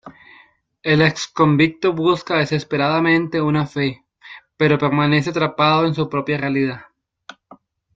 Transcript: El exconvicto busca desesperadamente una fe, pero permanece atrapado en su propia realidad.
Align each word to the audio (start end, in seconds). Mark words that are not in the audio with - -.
El 0.81 1.03
exconvicto 1.03 1.93
busca 1.93 2.39
desesperadamente 2.39 3.39
una 3.39 3.67
fe, 3.67 4.03
pero 4.57 4.79
permanece 4.79 5.29
atrapado 5.29 5.85
en 5.85 5.93
su 5.93 6.09
propia 6.09 6.39
realidad. 6.39 6.85